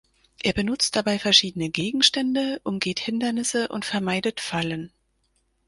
Er 0.41 0.53
benutzt 0.53 0.95
dabei 0.95 1.19
verschiedene 1.19 1.69
Gegenstände, 1.69 2.59
umgeht 2.63 2.99
Hindernisse 2.99 3.67
und 3.67 3.85
vermeidet 3.85 4.41
Fallen. 4.41 4.91